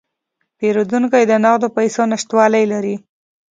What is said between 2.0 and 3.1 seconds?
نشتوالی لري.